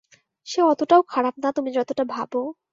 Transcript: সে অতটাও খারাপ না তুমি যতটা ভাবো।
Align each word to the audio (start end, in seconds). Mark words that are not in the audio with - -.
সে 0.47 0.59
অতটাও 0.63 1.01
খারাপ 1.09 1.35
না 1.43 1.49
তুমি 1.51 1.69
যতটা 1.71 2.03
ভাবো। 2.05 2.41